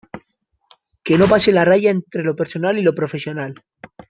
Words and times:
que 1.05 1.13
no 1.19 1.27
pase 1.33 1.51
la 1.53 1.63
raya 1.63 1.91
entre 1.91 2.23
lo 2.23 2.35
personal 2.35 2.79
y 2.79 2.81
lo 2.81 2.95
profesional. 2.95 3.53